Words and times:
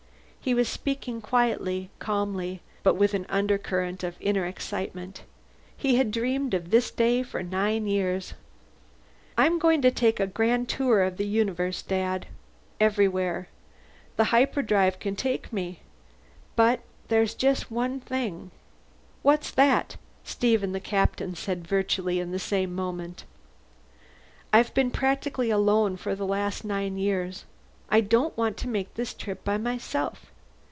He 0.43 0.55
was 0.55 0.67
speaking 0.67 1.21
quietly, 1.21 1.91
calmly, 1.99 2.61
but 2.81 2.95
with 2.95 3.13
an 3.13 3.27
undercurrent 3.29 4.03
of 4.03 4.15
inner 4.19 4.43
excitement. 4.47 5.21
He 5.77 5.97
had 5.97 6.09
dreamed 6.09 6.55
of 6.55 6.71
this 6.71 6.89
day 6.89 7.21
for 7.21 7.43
nine 7.43 7.85
years. 7.85 8.33
"I'm 9.37 9.59
going 9.59 9.83
to 9.83 9.91
take 9.91 10.19
a 10.19 10.25
grand 10.25 10.67
tour 10.67 11.03
of 11.03 11.17
the 11.17 11.27
universe, 11.27 11.83
Dad. 11.83 12.25
Everywhere. 12.79 13.49
The 14.17 14.23
hyperdrive 14.33 14.97
can 14.97 15.15
take 15.15 15.53
me. 15.53 15.81
But 16.55 16.79
there's 17.09 17.35
just 17.35 17.69
one 17.69 17.99
thing" 17.99 18.49
"What's 19.21 19.51
that?" 19.51 19.95
Steve 20.23 20.63
and 20.63 20.73
the 20.73 20.79
Captain 20.79 21.35
said 21.35 21.67
virtually 21.67 22.19
in 22.19 22.31
the 22.31 22.39
same 22.39 22.73
moment. 22.73 23.25
"I've 24.51 24.73
been 24.73 24.89
practically 24.89 25.51
alone 25.51 25.97
for 25.97 26.15
the 26.15 26.25
last 26.25 26.65
nine 26.65 26.97
years. 26.97 27.45
I 27.93 27.99
don't 27.99 28.35
want 28.37 28.55
to 28.57 28.69
make 28.69 28.95
this 28.95 29.13
trip 29.13 29.43
by 29.43 29.57
myself. 29.59 30.27